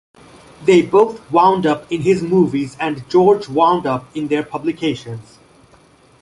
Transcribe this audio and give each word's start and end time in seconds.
They 0.65 0.81
both 0.81 1.31
wound 1.31 1.67
up 1.67 1.91
in 1.91 2.01
his 2.01 2.23
movies 2.23 2.75
and 2.79 3.07
George 3.07 3.47
wound 3.47 3.85
up 3.85 4.09
in 4.17 4.29
their 4.29 4.41
publications. 4.41 5.37